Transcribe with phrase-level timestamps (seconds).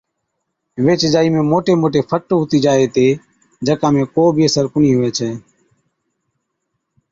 [0.85, 3.05] ويهچ جائِي ۾ موٽي موٽي فٽ هُتِي جائي هِتي،
[3.67, 5.31] جڪا ۾ ڪو بِي اثر ڪونهِي هُوَي ڇَي۔